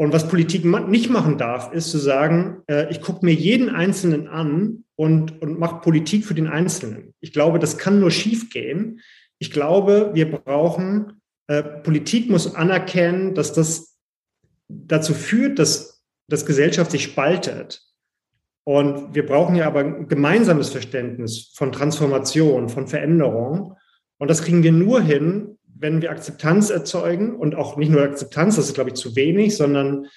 Und 0.01 0.13
was 0.13 0.27
Politik 0.27 0.65
nicht 0.65 1.11
machen 1.11 1.37
darf, 1.37 1.71
ist 1.73 1.91
zu 1.91 1.99
sagen, 1.99 2.63
äh, 2.65 2.89
ich 2.89 3.01
gucke 3.01 3.23
mir 3.23 3.35
jeden 3.35 3.69
Einzelnen 3.69 4.27
an 4.27 4.83
und, 4.95 5.39
und 5.43 5.59
mache 5.59 5.81
Politik 5.81 6.25
für 6.25 6.33
den 6.33 6.47
Einzelnen. 6.47 7.13
Ich 7.19 7.33
glaube, 7.33 7.59
das 7.59 7.77
kann 7.77 7.99
nur 7.99 8.09
schiefgehen. 8.09 9.01
Ich 9.37 9.51
glaube, 9.51 10.09
wir 10.15 10.31
brauchen, 10.31 11.21
äh, 11.45 11.61
Politik 11.61 12.31
muss 12.31 12.55
anerkennen, 12.55 13.35
dass 13.35 13.53
das 13.53 13.99
dazu 14.67 15.13
führt, 15.13 15.59
dass, 15.59 16.03
dass 16.27 16.47
Gesellschaft 16.47 16.89
sich 16.89 17.03
spaltet. 17.03 17.83
Und 18.63 19.13
wir 19.13 19.27
brauchen 19.27 19.55
ja 19.55 19.67
aber 19.67 19.81
ein 19.81 20.07
gemeinsames 20.07 20.69
Verständnis 20.69 21.51
von 21.53 21.71
Transformation, 21.71 22.69
von 22.69 22.87
Veränderung. 22.87 23.77
Und 24.17 24.31
das 24.31 24.41
kriegen 24.41 24.63
wir 24.63 24.71
nur 24.71 24.99
hin, 25.03 25.59
wenn 25.77 26.01
wir 26.01 26.11
Akzeptanz 26.11 26.69
erzeugen 26.69 27.35
und 27.35 27.55
auch 27.55 27.77
nicht 27.77 27.91
nur 27.91 28.01
Akzeptanz, 28.01 28.55
das 28.55 28.67
ist, 28.67 28.75
glaube 28.75 28.91
ich, 28.91 28.95
zu 28.95 29.15
wenig, 29.15 29.55
sondern, 29.55 30.07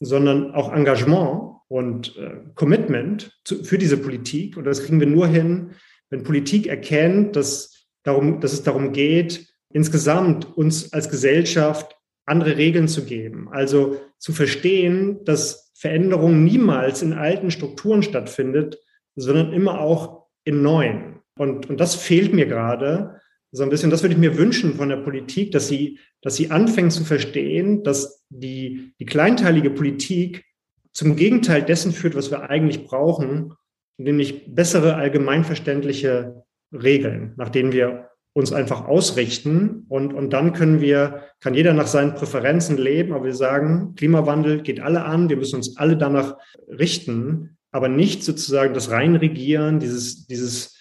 sondern 0.00 0.52
auch 0.54 0.72
Engagement 0.72 1.54
und 1.68 2.16
äh, 2.16 2.40
Commitment 2.54 3.38
zu, 3.44 3.64
für 3.64 3.78
diese 3.78 3.96
Politik. 3.96 4.56
Und 4.56 4.64
das 4.64 4.84
kriegen 4.84 5.00
wir 5.00 5.06
nur 5.06 5.26
hin, 5.26 5.72
wenn 6.10 6.24
Politik 6.24 6.66
erkennt, 6.66 7.36
dass, 7.36 7.86
darum, 8.02 8.40
dass 8.40 8.52
es 8.52 8.62
darum 8.62 8.92
geht, 8.92 9.46
insgesamt 9.72 10.56
uns 10.56 10.92
als 10.92 11.08
Gesellschaft 11.08 11.96
andere 12.26 12.56
Regeln 12.56 12.88
zu 12.88 13.04
geben. 13.04 13.48
Also 13.50 13.96
zu 14.18 14.32
verstehen, 14.32 15.24
dass 15.24 15.72
Veränderung 15.74 16.44
niemals 16.44 17.02
in 17.02 17.12
alten 17.12 17.50
Strukturen 17.50 18.02
stattfindet, 18.02 18.78
sondern 19.16 19.52
immer 19.52 19.80
auch 19.80 20.26
in 20.44 20.62
neuen. 20.62 21.20
Und, 21.38 21.68
und 21.70 21.80
das 21.80 21.94
fehlt 21.94 22.32
mir 22.34 22.46
gerade 22.46 23.20
so 23.52 23.62
ein 23.62 23.70
bisschen. 23.70 23.90
Das 23.90 24.02
würde 24.02 24.14
ich 24.14 24.20
mir 24.20 24.36
wünschen 24.36 24.74
von 24.74 24.88
der 24.88 24.96
Politik, 24.96 25.52
dass 25.52 25.68
sie, 25.68 25.98
dass 26.22 26.36
sie 26.36 26.50
anfängt 26.50 26.92
zu 26.92 27.04
verstehen, 27.04 27.82
dass 27.84 28.24
die, 28.30 28.94
die 28.98 29.06
kleinteilige 29.06 29.70
Politik 29.70 30.44
zum 30.92 31.16
Gegenteil 31.16 31.62
dessen 31.62 31.92
führt, 31.92 32.14
was 32.14 32.30
wir 32.30 32.50
eigentlich 32.50 32.84
brauchen, 32.84 33.52
nämlich 33.98 34.54
bessere 34.54 34.96
allgemeinverständliche 34.96 36.42
Regeln, 36.72 37.34
nach 37.36 37.50
denen 37.50 37.72
wir 37.72 38.08
uns 38.34 38.52
einfach 38.52 38.86
ausrichten 38.86 39.84
und, 39.88 40.14
und 40.14 40.32
dann 40.32 40.54
können 40.54 40.80
wir, 40.80 41.24
kann 41.40 41.52
jeder 41.52 41.74
nach 41.74 41.86
seinen 41.86 42.14
Präferenzen 42.14 42.78
leben, 42.78 43.12
aber 43.12 43.26
wir 43.26 43.34
sagen, 43.34 43.94
Klimawandel 43.94 44.62
geht 44.62 44.80
alle 44.80 45.04
an, 45.04 45.28
wir 45.28 45.36
müssen 45.36 45.56
uns 45.56 45.76
alle 45.76 45.98
danach 45.98 46.38
richten, 46.66 47.58
aber 47.72 47.88
nicht 47.88 48.24
sozusagen 48.24 48.72
das 48.72 48.90
Reinregieren, 48.90 49.80
dieses, 49.80 50.26
dieses 50.26 50.71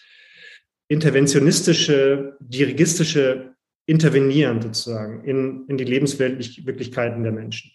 interventionistische, 0.91 2.35
dirigistische 2.41 3.55
Intervenieren 3.85 4.61
sozusagen 4.61 5.23
in, 5.23 5.65
in 5.67 5.77
die 5.77 5.85
Lebenswirklichkeiten 5.85 7.23
der 7.23 7.31
Menschen. 7.31 7.71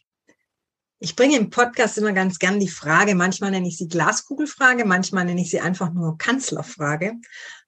Ich 0.99 1.17
bringe 1.17 1.37
im 1.37 1.49
Podcast 1.51 1.97
immer 1.97 2.13
ganz 2.13 2.39
gern 2.39 2.61
die 2.61 2.69
Frage, 2.69 3.15
manchmal 3.15 3.51
nenne 3.51 3.69
ich 3.69 3.79
sie 3.79 3.89
Glaskugelfrage, 3.89 4.85
manchmal 4.85 5.25
nenne 5.25 5.41
ich 5.41 5.51
sie 5.51 5.61
einfach 5.61 5.93
nur 5.93 6.19
Kanzlerfrage. 6.19 7.15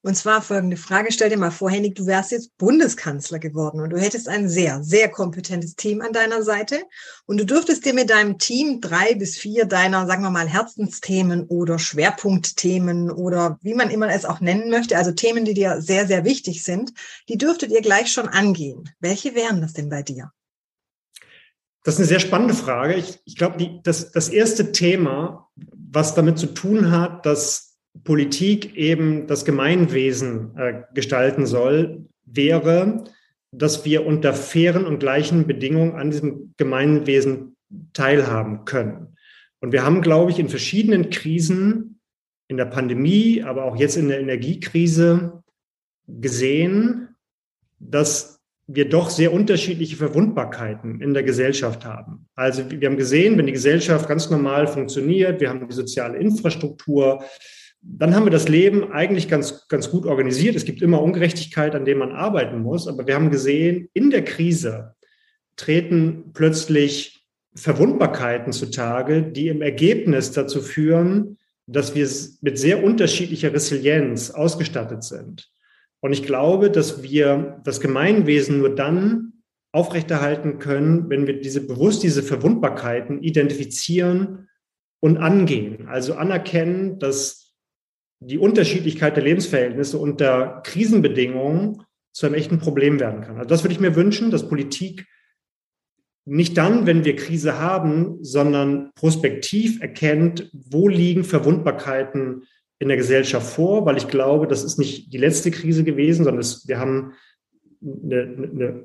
Und 0.02 0.14
zwar 0.14 0.43
folgende 0.43 0.76
Frage, 0.76 1.11
stell 1.11 1.28
dir 1.28 1.38
mal 1.38 1.50
vor, 1.50 1.71
Henning, 1.71 1.93
du 1.93 2.07
wärst 2.07 2.31
jetzt 2.31 2.57
Bundeskanzler 2.57 3.40
geworden 3.40 3.81
und 3.81 3.90
du 3.90 3.99
hättest 3.99 4.28
ein 4.28 4.49
sehr, 4.49 4.83
sehr 4.85 5.09
kompetentes 5.09 5.75
Team 5.75 6.02
an 6.02 6.12
deiner 6.12 6.43
Seite 6.45 6.83
und 7.26 7.38
du 7.38 7.45
dürftest 7.45 7.85
dir 7.85 7.95
mit 7.95 8.09
deinem 8.09 8.38
Team 8.38 8.81
drei 8.81 9.14
bis 9.17 9.37
vier 9.37 9.64
deiner, 9.64 10.07
sagen 10.07 10.23
wir 10.23 10.31
mal, 10.31 10.47
Herzensthemen 10.47 11.47
oder 11.49 11.81
Schwerpunktthemen 11.81 13.11
oder 13.11 13.59
wie 13.61 13.75
man 13.75 13.90
immer 13.90 14.09
es 14.09 14.25
auch 14.25 14.40
nennen 14.40 14.71
möchte, 14.71 14.97
also 14.97 15.11
Themen, 15.11 15.45
die 15.45 15.55
dir 15.55 15.83
sehr, 15.83 16.07
sehr 16.07 16.25
wichtig 16.25 16.62
sind, 16.62 16.93
die 17.28 17.37
dürftet 17.37 17.73
ihr 17.73 17.83
gleich 17.83 18.12
schon 18.12 18.28
angehen. 18.28 18.88
Welche 19.00 19.35
wären 19.35 19.61
das 19.61 19.73
denn 19.73 19.88
bei 19.88 20.05
dir? 20.05 20.31
Das 21.83 21.95
ist 21.95 22.00
eine 22.00 22.09
sehr 22.09 22.21
spannende 22.21 22.55
Frage. 22.55 22.95
Ich, 22.95 23.19
ich 23.25 23.37
glaube, 23.37 23.81
das, 23.83 24.12
das 24.12 24.28
erste 24.28 24.71
Thema, 24.71 25.49
was 25.57 26.14
damit 26.14 26.38
zu 26.38 26.47
tun 26.47 26.93
hat, 26.93 27.26
dass 27.26 27.67
Politik 28.04 28.76
eben 28.76 29.26
das 29.26 29.45
Gemeinwesen 29.45 30.57
äh, 30.57 30.83
gestalten 30.95 31.47
soll, 31.47 32.07
wäre, 32.25 33.04
dass 33.50 33.85
wir 33.85 34.07
unter 34.07 34.35
fairen 34.35 34.87
und 34.87 34.99
gleichen 35.00 35.47
Bedingungen 35.47 35.95
an 35.95 36.11
diesem 36.11 36.54
Gemeinwesen 36.57 37.57
teilhaben 37.92 38.64
können. 38.64 39.16
Und 39.61 39.73
wir 39.73 39.85
haben, 39.85 40.02
glaube 40.02 40.30
ich, 40.30 40.38
in 40.38 40.49
verschiedenen 40.49 41.11
Krisen, 41.11 42.00
in 42.49 42.57
der 42.57 42.66
Pandemie, 42.66 43.42
aber 43.42 43.64
auch 43.64 43.76
jetzt 43.76 43.97
in 43.97 44.09
der 44.09 44.21
Energiekrise 44.21 45.42
gesehen, 46.07 47.09
dass 47.78 48.40
wir 48.66 48.88
doch 48.88 49.11
sehr 49.11 49.33
unterschiedliche 49.33 49.97
Verwundbarkeiten 49.97 51.00
in 51.00 51.14
der 51.14 51.23
Gesellschaft 51.23 51.85
haben. 51.85 52.28
Also 52.35 52.71
wir 52.71 52.88
haben 52.88 52.99
gesehen, 52.99 53.38
wenn 53.38 53.47
die 53.47 53.52
Gesellschaft 53.52 54.07
ganz 54.09 54.28
normal 54.28 54.66
funktioniert, 54.66 55.40
wir 55.40 55.49
haben 55.49 55.66
die 55.66 55.75
soziale 55.75 56.18
Infrastruktur, 56.18 57.25
dann 57.80 58.14
haben 58.14 58.26
wir 58.26 58.30
das 58.30 58.49
Leben 58.49 58.92
eigentlich 58.92 59.28
ganz, 59.28 59.68
ganz 59.68 59.90
gut 59.90 60.04
organisiert. 60.04 60.56
Es 60.56 60.64
gibt 60.64 60.82
immer 60.82 61.02
Ungerechtigkeit, 61.02 61.75
an 61.75 61.85
der 61.85 61.97
man 61.97 62.12
arbeiten 62.12 62.61
muss. 62.61 62.88
Aber 62.88 63.06
wir 63.06 63.14
haben 63.14 63.30
gesehen, 63.30 63.88
in 63.94 64.11
der 64.11 64.25
Krise 64.25 64.94
treten 65.56 66.30
plötzlich 66.35 67.26
Verwundbarkeiten 67.54 68.52
zutage, 68.52 69.23
die 69.23 69.49
im 69.49 69.62
Ergebnis 69.62 70.32
dazu 70.32 70.61
führen, 70.61 71.38
dass 71.66 71.94
wir 71.94 72.08
mit 72.40 72.58
sehr 72.58 72.82
unterschiedlicher 72.82 73.52
Resilienz 73.52 74.30
ausgestattet 74.30 75.04
sind. 75.04 75.50
Und 76.00 76.12
ich 76.12 76.23
glaube, 76.23 76.70
dass 76.70 77.02
wir 77.02 77.61
das 77.64 77.80
Gemeinwesen 77.80 78.58
nur 78.58 78.75
dann 78.75 79.32
aufrechterhalten 79.73 80.58
können, 80.58 81.11
wenn 81.11 81.26
wir 81.26 81.40
diese 81.40 81.66
bewusst 81.66 82.02
diese 82.02 82.23
Verwundbarkeiten 82.23 83.23
identifizieren 83.23 84.49
und 85.00 85.18
angehen. 85.18 85.88
Also 85.88 86.14
anerkennen, 86.14 86.99
dass 86.99 87.48
die 88.20 88.38
Unterschiedlichkeit 88.38 89.16
der 89.16 89.25
Lebensverhältnisse 89.25 89.98
unter 89.98 90.60
Krisenbedingungen 90.64 91.82
zu 92.12 92.26
einem 92.26 92.34
echten 92.34 92.58
Problem 92.58 92.98
werden 92.98 93.20
kann. 93.20 93.37
Also 93.37 93.48
das 93.48 93.62
würde 93.62 93.75
ich 93.75 93.80
mir 93.80 93.94
wünschen, 93.94 94.30
dass 94.30 94.48
Politik 94.48 95.06
nicht 96.25 96.58
dann, 96.58 96.87
wenn 96.87 97.04
wir 97.04 97.16
Krise 97.16 97.58
haben, 97.58 98.22
sondern 98.22 98.90
prospektiv 98.94 99.80
erkennt, 99.80 100.50
wo 100.52 100.88
liegen 100.88 101.25
Verwundbarkeiten 101.25 102.42
in 102.78 102.88
der 102.88 102.96
Gesellschaft 102.96 103.54
vor, 103.54 103.87
weil 103.87 103.96
ich 103.96 104.08
glaube, 104.08 104.46
das 104.46 104.62
ist 104.62 104.78
nicht 104.78 105.12
die 105.12 105.18
letzte 105.18 105.50
Krise 105.50 105.84
gewesen, 105.84 106.25
sondern 106.25 106.40
es, 106.40 106.68
wir 106.68 106.78
haben 106.78 107.12
eine, 107.82 108.22
eine 108.22 108.84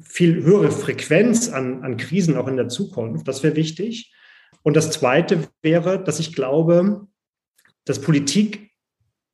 viel 0.00 0.42
höhere 0.44 0.70
Frequenz 0.70 1.48
an, 1.48 1.82
an 1.82 1.96
Krisen 1.96 2.36
auch 2.36 2.46
in 2.46 2.56
der 2.56 2.68
Zukunft. 2.68 3.26
Das 3.26 3.42
wäre 3.42 3.56
wichtig. 3.56 4.14
Und 4.62 4.76
das 4.76 4.90
Zweite 4.90 5.48
wäre, 5.62 6.02
dass 6.02 6.20
ich 6.20 6.34
glaube, 6.34 7.08
dass 7.88 8.00
Politik 8.00 8.70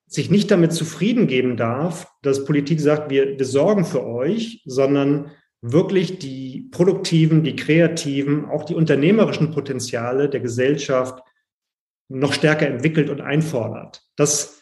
sich 0.06 0.30
nicht 0.30 0.50
damit 0.50 0.72
zufrieden 0.72 1.26
geben 1.26 1.56
darf, 1.56 2.06
dass 2.22 2.44
Politik 2.44 2.80
sagt, 2.80 3.10
wir, 3.10 3.36
wir 3.36 3.44
sorgen 3.44 3.84
für 3.84 4.06
euch, 4.06 4.62
sondern 4.64 5.32
wirklich 5.60 6.20
die 6.20 6.68
produktiven, 6.70 7.42
die 7.42 7.56
kreativen, 7.56 8.44
auch 8.44 8.64
die 8.64 8.76
unternehmerischen 8.76 9.50
Potenziale 9.50 10.28
der 10.28 10.40
Gesellschaft 10.40 11.20
noch 12.08 12.32
stärker 12.32 12.68
entwickelt 12.68 13.10
und 13.10 13.20
einfordert. 13.20 14.02
Das 14.14 14.60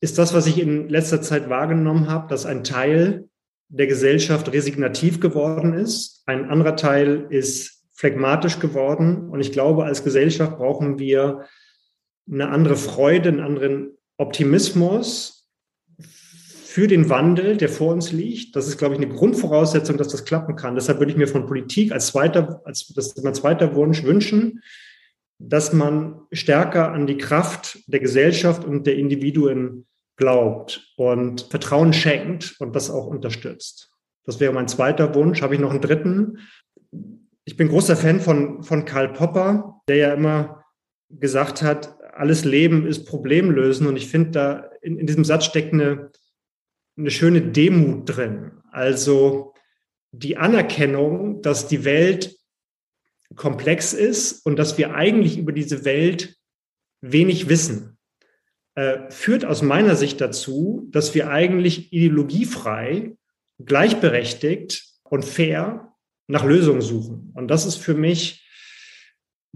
ist 0.00 0.18
das, 0.18 0.32
was 0.32 0.46
ich 0.46 0.60
in 0.60 0.88
letzter 0.88 1.20
Zeit 1.20 1.48
wahrgenommen 1.48 2.08
habe, 2.08 2.28
dass 2.28 2.46
ein 2.46 2.62
Teil 2.62 3.28
der 3.68 3.88
Gesellschaft 3.88 4.52
resignativ 4.52 5.18
geworden 5.18 5.72
ist, 5.72 6.22
ein 6.26 6.48
anderer 6.50 6.76
Teil 6.76 7.26
ist 7.30 7.82
phlegmatisch 7.94 8.60
geworden. 8.60 9.28
Und 9.30 9.40
ich 9.40 9.50
glaube, 9.50 9.84
als 9.84 10.04
Gesellschaft 10.04 10.58
brauchen 10.58 10.98
wir 10.98 11.46
eine 12.30 12.48
andere 12.48 12.76
Freude, 12.76 13.28
einen 13.28 13.40
anderen 13.40 13.98
Optimismus 14.16 15.50
für 15.98 16.88
den 16.88 17.08
Wandel, 17.08 17.56
der 17.56 17.68
vor 17.68 17.92
uns 17.92 18.10
liegt. 18.10 18.56
Das 18.56 18.66
ist, 18.66 18.78
glaube 18.78 18.94
ich, 18.94 19.00
eine 19.00 19.14
Grundvoraussetzung, 19.14 19.96
dass 19.96 20.08
das 20.08 20.24
klappen 20.24 20.56
kann. 20.56 20.74
Deshalb 20.74 20.98
würde 20.98 21.12
ich 21.12 21.18
mir 21.18 21.28
von 21.28 21.46
Politik 21.46 21.92
als 21.92 22.08
zweiter, 22.08 22.62
als 22.64 22.88
das 22.88 23.12
ist 23.12 23.22
mein 23.22 23.34
zweiter 23.34 23.74
Wunsch 23.74 24.02
wünschen, 24.02 24.62
dass 25.38 25.72
man 25.72 26.20
stärker 26.32 26.92
an 26.92 27.06
die 27.06 27.16
Kraft 27.16 27.78
der 27.86 28.00
Gesellschaft 28.00 28.64
und 28.64 28.86
der 28.86 28.96
Individuen 28.96 29.86
glaubt 30.16 30.92
und 30.96 31.42
Vertrauen 31.42 31.92
schenkt 31.92 32.56
und 32.60 32.74
das 32.74 32.90
auch 32.90 33.06
unterstützt. 33.06 33.92
Das 34.24 34.40
wäre 34.40 34.52
mein 34.52 34.68
zweiter 34.68 35.14
Wunsch. 35.14 35.42
Habe 35.42 35.54
ich 35.54 35.60
noch 35.60 35.70
einen 35.70 35.80
dritten? 35.80 36.38
Ich 37.44 37.56
bin 37.56 37.68
großer 37.68 37.96
Fan 37.96 38.20
von, 38.20 38.62
von 38.62 38.84
Karl 38.84 39.12
Popper, 39.12 39.80
der 39.86 39.96
ja 39.96 40.14
immer 40.14 40.64
gesagt 41.10 41.62
hat, 41.62 41.96
alles 42.16 42.44
Leben 42.44 42.86
ist 42.86 43.06
Problemlösen. 43.06 43.86
Und 43.86 43.96
ich 43.96 44.08
finde, 44.08 44.30
da 44.30 44.70
in, 44.82 44.98
in 44.98 45.06
diesem 45.06 45.24
Satz 45.24 45.44
steckt 45.44 45.72
eine, 45.72 46.10
eine 46.96 47.10
schöne 47.10 47.42
Demut 47.42 48.04
drin. 48.04 48.52
Also 48.70 49.54
die 50.12 50.36
Anerkennung, 50.36 51.42
dass 51.42 51.66
die 51.68 51.84
Welt 51.84 52.36
komplex 53.34 53.92
ist 53.92 54.44
und 54.46 54.56
dass 54.56 54.78
wir 54.78 54.94
eigentlich 54.94 55.38
über 55.38 55.52
diese 55.52 55.84
Welt 55.84 56.36
wenig 57.00 57.48
wissen, 57.48 57.98
äh, 58.76 59.10
führt 59.10 59.44
aus 59.44 59.62
meiner 59.62 59.96
Sicht 59.96 60.20
dazu, 60.20 60.88
dass 60.90 61.14
wir 61.14 61.30
eigentlich 61.30 61.92
ideologiefrei, 61.92 63.16
gleichberechtigt 63.64 64.84
und 65.04 65.24
fair 65.24 65.94
nach 66.26 66.44
Lösungen 66.44 66.80
suchen. 66.80 67.32
Und 67.34 67.48
das 67.48 67.66
ist 67.66 67.76
für 67.76 67.94
mich 67.94 68.43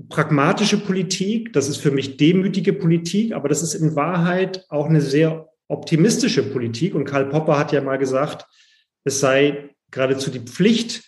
pragmatische 0.08 0.78
Politik, 0.78 1.52
das 1.52 1.68
ist 1.68 1.78
für 1.78 1.90
mich 1.90 2.16
demütige 2.16 2.72
Politik, 2.72 3.32
aber 3.32 3.48
das 3.48 3.62
ist 3.62 3.74
in 3.74 3.96
Wahrheit 3.96 4.64
auch 4.68 4.86
eine 4.86 5.00
sehr 5.00 5.48
optimistische 5.68 6.42
Politik. 6.42 6.94
Und 6.94 7.04
Karl 7.04 7.28
Popper 7.28 7.58
hat 7.58 7.72
ja 7.72 7.80
mal 7.80 7.98
gesagt, 7.98 8.46
es 9.04 9.20
sei 9.20 9.74
geradezu 9.90 10.30
die 10.30 10.40
Pflicht 10.40 11.04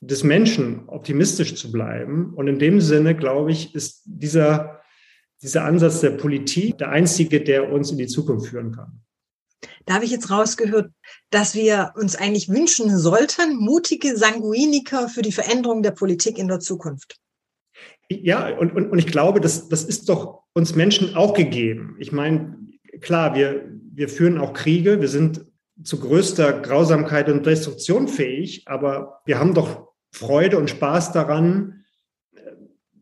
des 0.00 0.24
Menschen 0.24 0.88
optimistisch 0.88 1.54
zu 1.54 1.72
bleiben. 1.72 2.34
Und 2.34 2.48
in 2.48 2.58
dem 2.58 2.80
Sinne, 2.80 3.16
glaube 3.16 3.52
ich, 3.52 3.74
ist 3.74 4.02
dieser, 4.04 4.80
dieser 5.42 5.64
Ansatz 5.64 6.00
der 6.00 6.10
Politik 6.10 6.78
der 6.78 6.90
einzige, 6.90 7.42
der 7.42 7.72
uns 7.72 7.90
in 7.90 7.98
die 7.98 8.06
Zukunft 8.06 8.48
führen 8.48 8.72
kann. 8.72 9.00
Da 9.86 9.94
habe 9.94 10.04
ich 10.04 10.10
jetzt 10.10 10.30
rausgehört, 10.30 10.90
dass 11.30 11.54
wir 11.54 11.92
uns 11.96 12.16
eigentlich 12.16 12.48
wünschen 12.48 12.98
sollten, 12.98 13.56
mutige 13.56 14.16
Sanguiniker 14.16 15.08
für 15.08 15.22
die 15.22 15.32
Veränderung 15.32 15.82
der 15.82 15.90
Politik 15.90 16.38
in 16.38 16.48
der 16.48 16.60
Zukunft. 16.60 17.18
Ja, 18.22 18.56
und, 18.56 18.74
und, 18.74 18.90
und 18.90 18.98
ich 18.98 19.06
glaube, 19.06 19.40
das, 19.40 19.68
das 19.68 19.84
ist 19.84 20.08
doch 20.08 20.42
uns 20.52 20.74
Menschen 20.74 21.14
auch 21.14 21.34
gegeben. 21.34 21.96
Ich 21.98 22.12
meine, 22.12 22.56
klar, 23.00 23.34
wir, 23.34 23.68
wir 23.92 24.08
führen 24.08 24.38
auch 24.38 24.52
Kriege, 24.52 25.00
wir 25.00 25.08
sind 25.08 25.44
zu 25.82 25.98
größter 25.98 26.60
Grausamkeit 26.60 27.28
und 27.28 27.46
Destruktion 27.46 28.06
fähig, 28.08 28.62
aber 28.66 29.20
wir 29.24 29.38
haben 29.38 29.54
doch 29.54 29.88
Freude 30.12 30.58
und 30.58 30.70
Spaß 30.70 31.12
daran, 31.12 31.84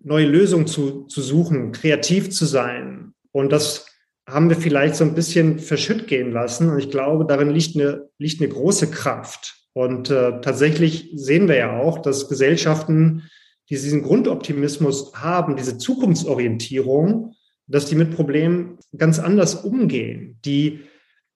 neue 0.04 0.26
Lösungen 0.26 0.66
zu, 0.66 1.04
zu 1.04 1.20
suchen, 1.20 1.72
kreativ 1.72 2.30
zu 2.30 2.44
sein. 2.44 3.14
Und 3.32 3.52
das 3.52 3.86
haben 4.28 4.48
wir 4.48 4.56
vielleicht 4.56 4.96
so 4.96 5.04
ein 5.04 5.14
bisschen 5.14 5.58
verschütt 5.58 6.06
gehen 6.06 6.32
lassen. 6.32 6.70
Und 6.70 6.78
ich 6.78 6.90
glaube, 6.90 7.26
darin 7.26 7.50
liegt 7.50 7.76
eine, 7.76 8.08
liegt 8.18 8.40
eine 8.40 8.50
große 8.50 8.90
Kraft. 8.90 9.56
Und 9.72 10.10
äh, 10.10 10.40
tatsächlich 10.40 11.10
sehen 11.14 11.48
wir 11.48 11.56
ja 11.56 11.78
auch, 11.78 12.00
dass 12.00 12.28
Gesellschaften, 12.28 13.28
die 13.72 13.80
diesen 13.80 14.02
Grundoptimismus 14.02 15.14
haben, 15.14 15.56
diese 15.56 15.78
Zukunftsorientierung, 15.78 17.32
dass 17.66 17.86
die 17.86 17.94
mit 17.94 18.14
Problemen 18.14 18.76
ganz 18.98 19.18
anders 19.18 19.54
umgehen. 19.54 20.38
Die, 20.44 20.80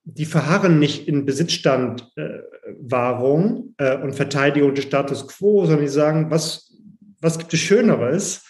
die 0.05 0.27
verharren 0.27 0.79
nicht 0.79 1.09
in 1.09 1.25
Besitzstandwahrung 1.25 3.75
äh, 3.79 3.95
äh, 3.95 4.03
und 4.03 4.15
Verteidigung 4.15 4.75
des 4.75 4.85
Status 4.85 5.27
quo, 5.29 5.65
sondern 5.65 5.87
die 5.87 5.91
sagen, 5.91 6.31
was, 6.31 6.77
was 7.23 7.39
gibt 7.39 7.55
es 7.55 7.61
Schöneres, 7.61 8.45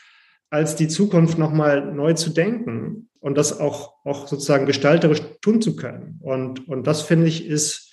als 0.50 0.74
die 0.74 0.88
Zukunft 0.88 1.38
nochmal 1.38 1.94
neu 1.94 2.14
zu 2.14 2.30
denken 2.30 3.08
und 3.20 3.38
das 3.38 3.60
auch, 3.60 4.04
auch 4.04 4.26
sozusagen 4.26 4.66
gestalterisch 4.66 5.22
tun 5.42 5.62
zu 5.62 5.76
können. 5.76 6.18
Und, 6.22 6.66
und 6.66 6.88
das 6.88 7.02
finde 7.02 7.28
ich 7.28 7.46
ist, 7.46 7.92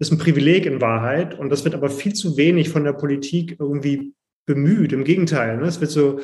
ist 0.00 0.10
ein 0.10 0.18
Privileg 0.18 0.66
in 0.66 0.80
Wahrheit. 0.80 1.38
Und 1.38 1.50
das 1.50 1.62
wird 1.62 1.76
aber 1.76 1.88
viel 1.88 2.14
zu 2.14 2.36
wenig 2.36 2.68
von 2.68 2.82
der 2.82 2.94
Politik 2.94 3.54
irgendwie 3.60 4.12
bemüht. 4.46 4.92
Im 4.92 5.04
Gegenteil, 5.04 5.56
ne? 5.56 5.64
es 5.64 5.80
wird 5.80 5.90
so, 5.90 6.20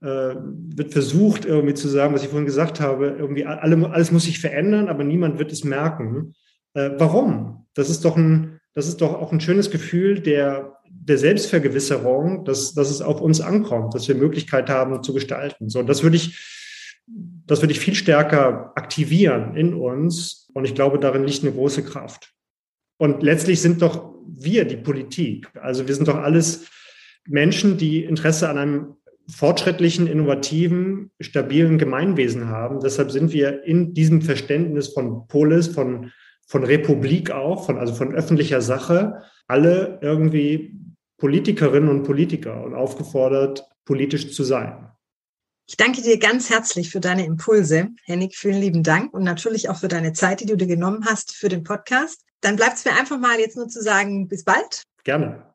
äh, 0.00 0.34
wird 0.36 0.92
versucht 0.92 1.44
irgendwie 1.44 1.74
zu 1.74 1.88
sagen, 1.88 2.14
was 2.14 2.22
ich 2.22 2.28
vorhin 2.28 2.46
gesagt 2.46 2.80
habe, 2.80 3.16
irgendwie 3.18 3.46
alle, 3.46 3.90
alles 3.90 4.12
muss 4.12 4.24
sich 4.24 4.38
verändern, 4.38 4.88
aber 4.88 5.04
niemand 5.04 5.38
wird 5.38 5.52
es 5.52 5.64
merken. 5.64 6.34
Äh, 6.74 6.90
warum? 6.98 7.66
Das 7.74 7.90
ist 7.90 8.04
doch 8.04 8.16
ein, 8.16 8.60
das 8.74 8.86
ist 8.86 9.00
doch 9.00 9.14
auch 9.14 9.32
ein 9.32 9.40
schönes 9.40 9.70
Gefühl 9.70 10.20
der, 10.20 10.78
der 10.88 11.18
Selbstvergewisserung, 11.18 12.44
dass, 12.44 12.74
dass 12.74 12.90
es 12.90 13.02
auf 13.02 13.20
uns 13.20 13.40
ankommt, 13.40 13.94
dass 13.94 14.08
wir 14.08 14.14
Möglichkeit 14.14 14.68
haben 14.68 15.02
zu 15.02 15.14
gestalten. 15.14 15.68
So, 15.68 15.82
das 15.82 16.02
würde 16.02 16.16
ich, 16.16 16.38
das 17.46 17.62
würde 17.62 17.72
ich 17.72 17.80
viel 17.80 17.94
stärker 17.94 18.72
aktivieren 18.74 19.56
in 19.56 19.74
uns. 19.74 20.50
Und 20.54 20.64
ich 20.64 20.74
glaube, 20.74 20.98
darin 20.98 21.24
liegt 21.24 21.42
eine 21.42 21.52
große 21.52 21.84
Kraft. 21.84 22.32
Und 22.98 23.22
letztlich 23.22 23.60
sind 23.60 23.82
doch 23.82 24.14
wir 24.26 24.64
die 24.64 24.76
Politik. 24.76 25.48
Also 25.60 25.86
wir 25.86 25.94
sind 25.94 26.08
doch 26.08 26.16
alles 26.16 26.66
Menschen, 27.26 27.78
die 27.78 28.04
Interesse 28.04 28.48
an 28.48 28.58
einem 28.58 28.94
fortschrittlichen, 29.28 30.06
innovativen, 30.06 31.10
stabilen 31.20 31.78
Gemeinwesen 31.78 32.48
haben. 32.48 32.80
Deshalb 32.80 33.10
sind 33.10 33.32
wir 33.32 33.64
in 33.64 33.94
diesem 33.94 34.22
Verständnis 34.22 34.88
von 34.88 35.26
Polis, 35.28 35.68
von, 35.68 36.12
von 36.46 36.64
Republik 36.64 37.30
auch, 37.30 37.66
von, 37.66 37.78
also 37.78 37.94
von 37.94 38.14
öffentlicher 38.14 38.60
Sache, 38.60 39.22
alle 39.46 39.98
irgendwie 40.02 40.78
Politikerinnen 41.18 41.88
und 41.88 42.02
Politiker 42.02 42.62
und 42.64 42.74
aufgefordert, 42.74 43.64
politisch 43.84 44.32
zu 44.32 44.44
sein. 44.44 44.90
Ich 45.66 45.78
danke 45.78 46.02
dir 46.02 46.18
ganz 46.18 46.50
herzlich 46.50 46.90
für 46.90 47.00
deine 47.00 47.24
Impulse, 47.24 47.88
Henning. 48.04 48.30
Vielen 48.30 48.60
lieben 48.60 48.82
Dank 48.82 49.14
und 49.14 49.22
natürlich 49.22 49.70
auch 49.70 49.78
für 49.78 49.88
deine 49.88 50.12
Zeit, 50.12 50.40
die 50.40 50.46
du 50.46 50.56
dir 50.56 50.66
genommen 50.66 51.06
hast 51.06 51.34
für 51.34 51.48
den 51.48 51.62
Podcast. 51.62 52.20
Dann 52.42 52.56
bleibt 52.56 52.76
es 52.76 52.84
mir 52.84 52.92
einfach 52.92 53.18
mal 53.18 53.38
jetzt 53.40 53.56
nur 53.56 53.68
zu 53.68 53.80
sagen, 53.80 54.28
bis 54.28 54.44
bald. 54.44 54.82
Gerne. 55.04 55.54